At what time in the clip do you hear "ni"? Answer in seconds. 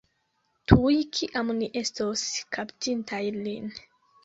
1.59-1.69